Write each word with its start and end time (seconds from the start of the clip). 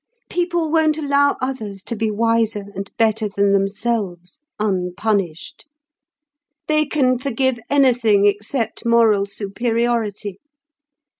People 0.31 0.71
won't 0.71 0.97
allow 0.97 1.37
others 1.39 1.83
to 1.83 1.95
be 1.95 2.09
wiser 2.09 2.65
and 2.73 2.89
better 2.97 3.29
than 3.29 3.51
themselves, 3.51 4.39
unpunished. 4.59 5.67
They 6.67 6.87
can 6.87 7.19
forgive 7.19 7.59
anything 7.69 8.25
except 8.25 8.83
moral 8.83 9.27
superiority. 9.27 10.39